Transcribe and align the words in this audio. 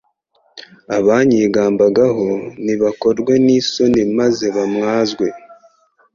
Abanyigambagaho 0.97 2.27
nibakorwe 2.65 3.33
n’isoni 3.45 4.01
maze 4.17 4.45
bamwazwe 4.55 5.27